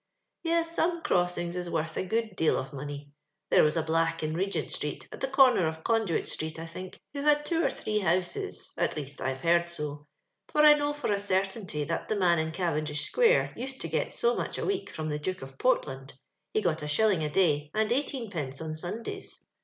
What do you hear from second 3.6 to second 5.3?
was a black in Regent street, at the